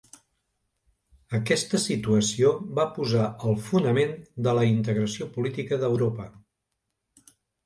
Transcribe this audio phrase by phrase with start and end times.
[1.39, 4.17] Aquesta situació va posar el fonament
[4.49, 6.27] de la integració política d'Europa.